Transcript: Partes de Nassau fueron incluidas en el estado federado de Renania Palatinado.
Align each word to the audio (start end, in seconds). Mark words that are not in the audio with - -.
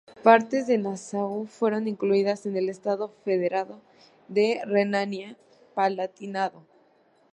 Partes 0.23 0.65
de 0.65 0.79
Nassau 0.79 1.45
fueron 1.45 1.87
incluidas 1.87 2.47
en 2.47 2.57
el 2.57 2.69
estado 2.69 3.09
federado 3.23 3.81
de 4.29 4.59
Renania 4.65 5.37
Palatinado. 5.75 6.63